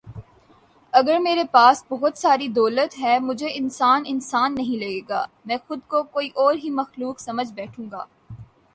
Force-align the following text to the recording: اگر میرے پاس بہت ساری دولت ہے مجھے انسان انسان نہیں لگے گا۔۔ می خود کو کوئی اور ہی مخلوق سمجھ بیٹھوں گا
اگر 0.93 1.19
میرے 1.19 1.43
پاس 1.51 1.83
بہت 1.89 2.17
ساری 2.17 2.47
دولت 2.55 2.97
ہے 2.99 3.17
مجھے 3.19 3.47
انسان 3.53 4.03
انسان 4.07 4.55
نہیں 4.55 4.79
لگے 4.79 4.99
گا۔۔ 5.09 5.23
می 5.45 5.57
خود 5.67 5.79
کو 5.87 6.03
کوئی 6.13 6.29
اور 6.35 6.53
ہی 6.63 6.69
مخلوق 6.81 7.19
سمجھ 7.19 7.51
بیٹھوں 7.53 7.85
گا 7.91 8.05